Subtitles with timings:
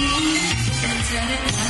[0.00, 1.67] Eternity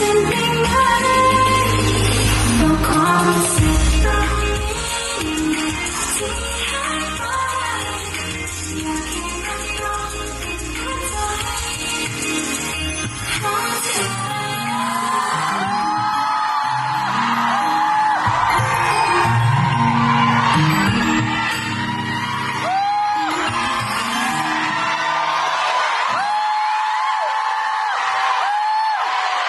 [0.00, 0.49] something big.